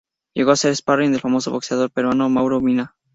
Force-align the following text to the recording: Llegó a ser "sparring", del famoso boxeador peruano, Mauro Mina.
Llegó 0.35 0.49
a 0.49 0.55
ser 0.55 0.75
"sparring", 0.75 1.11
del 1.11 1.21
famoso 1.21 1.51
boxeador 1.51 1.91
peruano, 1.91 2.27
Mauro 2.27 2.59
Mina. 2.59 2.95